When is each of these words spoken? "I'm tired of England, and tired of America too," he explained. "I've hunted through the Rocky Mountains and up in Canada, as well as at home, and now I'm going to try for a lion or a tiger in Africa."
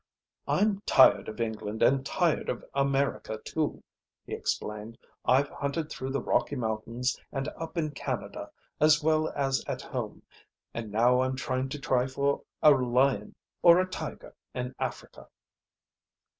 "I'm 0.47 0.79
tired 0.87 1.29
of 1.29 1.39
England, 1.39 1.83
and 1.83 2.03
tired 2.03 2.49
of 2.49 2.65
America 2.73 3.37
too," 3.45 3.83
he 4.25 4.33
explained. 4.33 4.97
"I've 5.25 5.49
hunted 5.49 5.91
through 5.91 6.09
the 6.09 6.19
Rocky 6.23 6.55
Mountains 6.55 7.19
and 7.31 7.47
up 7.49 7.77
in 7.77 7.91
Canada, 7.91 8.49
as 8.79 9.03
well 9.03 9.29
as 9.35 9.63
at 9.67 9.83
home, 9.83 10.23
and 10.73 10.91
now 10.91 11.19
I'm 11.21 11.35
going 11.35 11.69
to 11.69 11.79
try 11.79 12.07
for 12.07 12.41
a 12.63 12.71
lion 12.71 13.35
or 13.61 13.79
a 13.79 13.85
tiger 13.87 14.33
in 14.55 14.73
Africa." 14.79 15.29